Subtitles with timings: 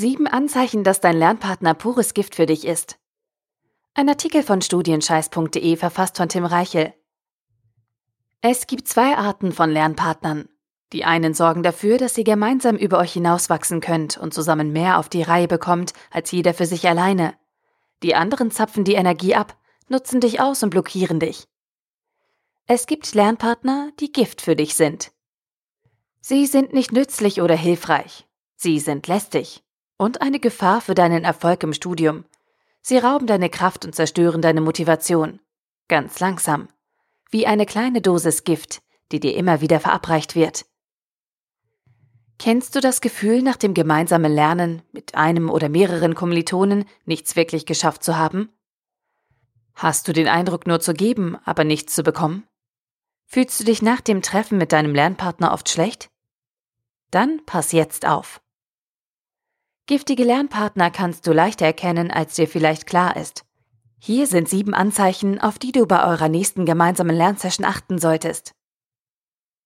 [0.00, 3.00] Sieben Anzeichen, dass dein Lernpartner pures Gift für dich ist.
[3.94, 6.94] Ein Artikel von studienscheiß.de verfasst von Tim Reichel.
[8.40, 10.48] Es gibt zwei Arten von Lernpartnern.
[10.92, 15.08] Die einen sorgen dafür, dass ihr gemeinsam über euch hinauswachsen könnt und zusammen mehr auf
[15.08, 17.34] die Reihe bekommt als jeder für sich alleine.
[18.04, 19.58] Die anderen zapfen die Energie ab,
[19.88, 21.48] nutzen dich aus und blockieren dich.
[22.68, 25.10] Es gibt Lernpartner, die Gift für dich sind.
[26.20, 28.28] Sie sind nicht nützlich oder hilfreich.
[28.54, 29.64] Sie sind lästig
[29.98, 32.24] und eine Gefahr für deinen Erfolg im Studium.
[32.80, 35.40] Sie rauben deine Kraft und zerstören deine Motivation.
[35.88, 36.68] Ganz langsam.
[37.30, 38.80] Wie eine kleine Dosis Gift,
[39.12, 40.64] die dir immer wieder verabreicht wird.
[42.38, 47.66] Kennst du das Gefühl, nach dem gemeinsamen Lernen mit einem oder mehreren Kommilitonen nichts wirklich
[47.66, 48.50] geschafft zu haben?
[49.74, 52.46] Hast du den Eindruck, nur zu geben, aber nichts zu bekommen?
[53.26, 56.10] Fühlst du dich nach dem Treffen mit deinem Lernpartner oft schlecht?
[57.10, 58.40] Dann pass jetzt auf.
[59.88, 63.46] Giftige Lernpartner kannst du leichter erkennen, als dir vielleicht klar ist.
[63.98, 68.52] Hier sind sieben Anzeichen, auf die du bei eurer nächsten gemeinsamen Lernsession achten solltest.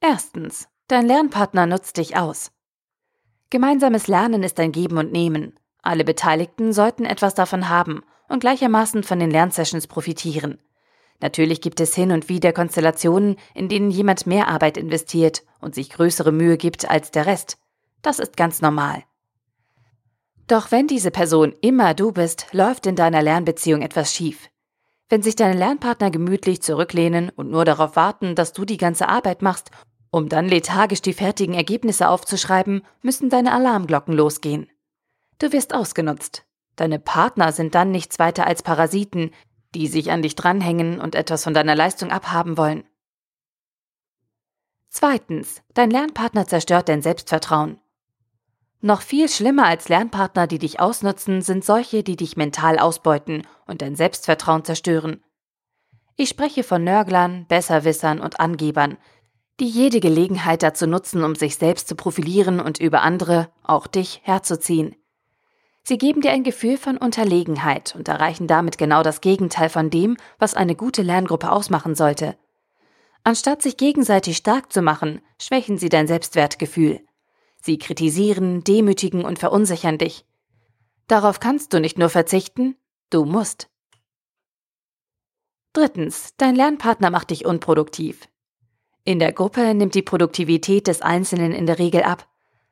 [0.00, 0.68] Erstens.
[0.86, 2.52] Dein Lernpartner nutzt dich aus.
[3.50, 5.58] Gemeinsames Lernen ist ein Geben und Nehmen.
[5.82, 10.62] Alle Beteiligten sollten etwas davon haben und gleichermaßen von den Lernsessions profitieren.
[11.20, 15.90] Natürlich gibt es hin und wieder Konstellationen, in denen jemand mehr Arbeit investiert und sich
[15.90, 17.58] größere Mühe gibt als der Rest.
[18.00, 19.02] Das ist ganz normal.
[20.46, 24.50] Doch wenn diese Person immer du bist, läuft in deiner Lernbeziehung etwas schief.
[25.08, 29.42] Wenn sich deine Lernpartner gemütlich zurücklehnen und nur darauf warten, dass du die ganze Arbeit
[29.42, 29.70] machst,
[30.10, 34.70] um dann lethargisch die fertigen Ergebnisse aufzuschreiben, müssen deine Alarmglocken losgehen.
[35.38, 36.44] Du wirst ausgenutzt.
[36.76, 39.30] Deine Partner sind dann nichts weiter als Parasiten,
[39.74, 42.84] die sich an dich dranhängen und etwas von deiner Leistung abhaben wollen.
[44.88, 47.80] Zweitens, dein Lernpartner zerstört dein Selbstvertrauen.
[48.84, 53.80] Noch viel schlimmer als Lernpartner, die dich ausnutzen, sind solche, die dich mental ausbeuten und
[53.80, 55.24] dein Selbstvertrauen zerstören.
[56.16, 58.98] Ich spreche von Nörglern, Besserwissern und Angebern,
[59.58, 64.20] die jede Gelegenheit dazu nutzen, um sich selbst zu profilieren und über andere, auch dich,
[64.22, 64.94] herzuziehen.
[65.82, 70.18] Sie geben dir ein Gefühl von Unterlegenheit und erreichen damit genau das Gegenteil von dem,
[70.38, 72.36] was eine gute Lerngruppe ausmachen sollte.
[73.22, 77.00] Anstatt sich gegenseitig stark zu machen, schwächen sie dein Selbstwertgefühl.
[77.64, 80.26] Sie kritisieren, demütigen und verunsichern dich.
[81.06, 82.76] Darauf kannst du nicht nur verzichten,
[83.08, 83.70] du musst.
[85.72, 88.28] Drittens, dein Lernpartner macht dich unproduktiv.
[89.04, 92.28] In der Gruppe nimmt die Produktivität des Einzelnen in der Regel ab.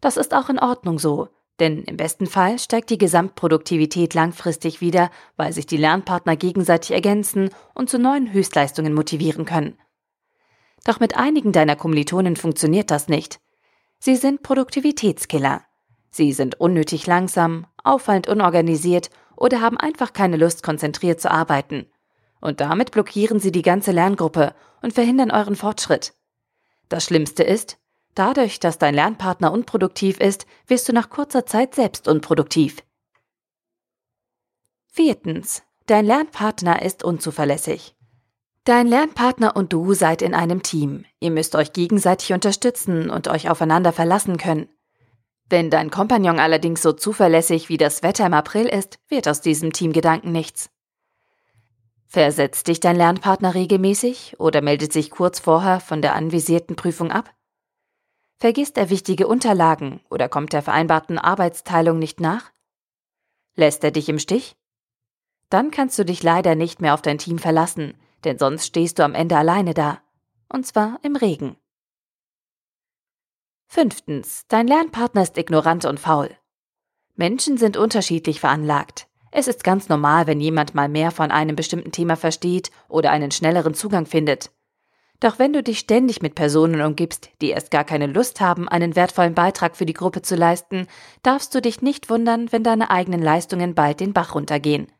[0.00, 5.10] Das ist auch in Ordnung so, denn im besten Fall steigt die Gesamtproduktivität langfristig wieder,
[5.36, 9.80] weil sich die Lernpartner gegenseitig ergänzen und zu neuen Höchstleistungen motivieren können.
[10.84, 13.40] Doch mit einigen deiner Kommilitonen funktioniert das nicht.
[13.98, 15.62] Sie sind Produktivitätskiller.
[16.10, 21.86] Sie sind unnötig langsam, auffallend unorganisiert oder haben einfach keine Lust, konzentriert zu arbeiten.
[22.40, 26.14] Und damit blockieren sie die ganze Lerngruppe und verhindern euren Fortschritt.
[26.88, 27.78] Das Schlimmste ist,
[28.14, 32.82] dadurch, dass dein Lernpartner unproduktiv ist, wirst du nach kurzer Zeit selbst unproduktiv.
[34.86, 35.62] Viertens.
[35.86, 37.95] Dein Lernpartner ist unzuverlässig.
[38.66, 41.04] Dein Lernpartner und du seid in einem Team.
[41.20, 44.68] Ihr müsst euch gegenseitig unterstützen und euch aufeinander verlassen können.
[45.48, 49.72] Wenn dein Kompagnon allerdings so zuverlässig wie das Wetter im April ist, wird aus diesem
[49.72, 50.68] Teamgedanken nichts.
[52.08, 57.32] Versetzt dich dein Lernpartner regelmäßig oder meldet sich kurz vorher von der anvisierten Prüfung ab?
[58.36, 62.50] Vergisst er wichtige Unterlagen oder kommt der vereinbarten Arbeitsteilung nicht nach?
[63.54, 64.56] Lässt er dich im Stich?
[65.50, 67.94] Dann kannst du dich leider nicht mehr auf dein Team verlassen,
[68.26, 70.00] denn sonst stehst du am Ende alleine da.
[70.48, 71.56] Und zwar im Regen.
[73.66, 74.44] Fünftens.
[74.48, 76.30] Dein Lernpartner ist ignorant und faul.
[77.14, 79.08] Menschen sind unterschiedlich veranlagt.
[79.32, 83.30] Es ist ganz normal, wenn jemand mal mehr von einem bestimmten Thema versteht oder einen
[83.30, 84.50] schnelleren Zugang findet.
[85.20, 88.96] Doch wenn du dich ständig mit Personen umgibst, die erst gar keine Lust haben, einen
[88.96, 90.86] wertvollen Beitrag für die Gruppe zu leisten,
[91.22, 94.92] darfst du dich nicht wundern, wenn deine eigenen Leistungen bald den Bach runtergehen.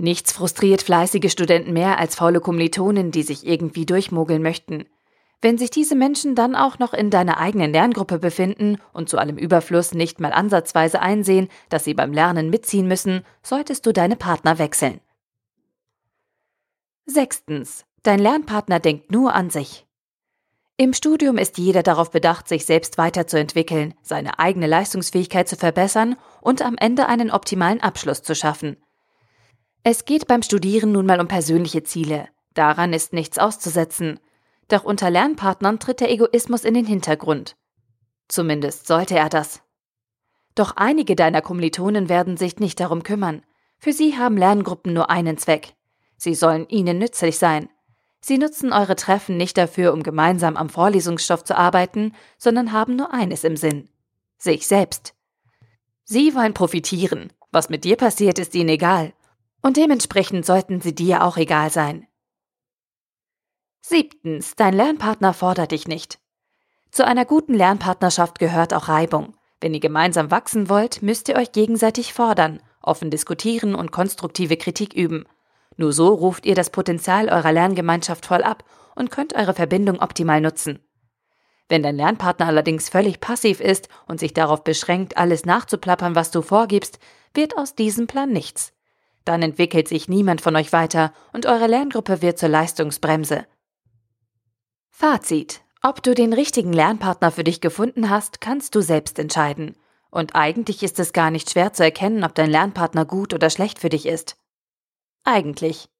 [0.00, 4.84] Nichts frustriert fleißige Studenten mehr als faule Kommilitonen, die sich irgendwie durchmogeln möchten.
[5.42, 9.36] Wenn sich diese Menschen dann auch noch in deiner eigenen Lerngruppe befinden und zu allem
[9.36, 14.60] Überfluss nicht mal ansatzweise einsehen, dass sie beim Lernen mitziehen müssen, solltest du deine Partner
[14.60, 15.00] wechseln.
[17.04, 17.84] Sechstens.
[18.04, 19.84] Dein Lernpartner denkt nur an sich.
[20.76, 26.62] Im Studium ist jeder darauf bedacht, sich selbst weiterzuentwickeln, seine eigene Leistungsfähigkeit zu verbessern und
[26.62, 28.76] am Ende einen optimalen Abschluss zu schaffen.
[29.90, 32.28] Es geht beim Studieren nun mal um persönliche Ziele.
[32.52, 34.20] Daran ist nichts auszusetzen.
[34.68, 37.56] Doch unter Lernpartnern tritt der Egoismus in den Hintergrund.
[38.28, 39.62] Zumindest sollte er das.
[40.54, 43.42] Doch einige deiner Kommilitonen werden sich nicht darum kümmern.
[43.78, 45.72] Für sie haben Lerngruppen nur einen Zweck.
[46.18, 47.70] Sie sollen ihnen nützlich sein.
[48.20, 53.14] Sie nutzen eure Treffen nicht dafür, um gemeinsam am Vorlesungsstoff zu arbeiten, sondern haben nur
[53.14, 53.88] eines im Sinn.
[54.36, 55.14] Sich selbst.
[56.04, 57.32] Sie wollen profitieren.
[57.52, 59.14] Was mit dir passiert, ist ihnen egal.
[59.62, 62.06] Und dementsprechend sollten sie dir auch egal sein.
[63.80, 66.18] Siebtens, dein Lernpartner fordert dich nicht.
[66.90, 69.34] Zu einer guten Lernpartnerschaft gehört auch Reibung.
[69.60, 74.94] Wenn ihr gemeinsam wachsen wollt, müsst ihr euch gegenseitig fordern, offen diskutieren und konstruktive Kritik
[74.94, 75.24] üben.
[75.76, 78.64] Nur so ruft ihr das Potenzial eurer Lerngemeinschaft voll ab
[78.94, 80.80] und könnt eure Verbindung optimal nutzen.
[81.68, 86.42] Wenn dein Lernpartner allerdings völlig passiv ist und sich darauf beschränkt, alles nachzuplappern, was du
[86.42, 86.98] vorgibst,
[87.34, 88.72] wird aus diesem Plan nichts.
[89.28, 93.44] Dann entwickelt sich niemand von euch weiter und eure Lerngruppe wird zur Leistungsbremse.
[94.88, 95.60] Fazit.
[95.82, 99.76] Ob du den richtigen Lernpartner für dich gefunden hast, kannst du selbst entscheiden.
[100.08, 103.78] Und eigentlich ist es gar nicht schwer zu erkennen, ob dein Lernpartner gut oder schlecht
[103.78, 104.38] für dich ist.
[105.24, 105.90] Eigentlich.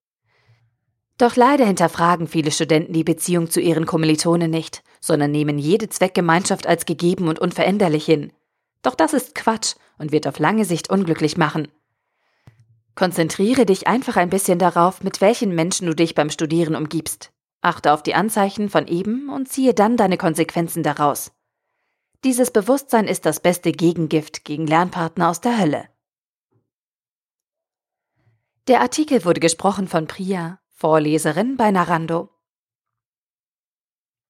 [1.18, 6.66] Doch leider hinterfragen viele Studenten die Beziehung zu ihren Kommilitonen nicht, sondern nehmen jede Zweckgemeinschaft
[6.66, 8.32] als gegeben und unveränderlich hin.
[8.80, 11.68] Doch das ist Quatsch und wird auf lange Sicht unglücklich machen.
[12.98, 17.30] Konzentriere dich einfach ein bisschen darauf, mit welchen Menschen du dich beim Studieren umgibst.
[17.60, 21.30] Achte auf die Anzeichen von eben und ziehe dann deine Konsequenzen daraus.
[22.24, 25.88] Dieses Bewusstsein ist das beste Gegengift gegen Lernpartner aus der Hölle.
[28.66, 32.30] Der Artikel wurde gesprochen von Priya, Vorleserin bei Narando.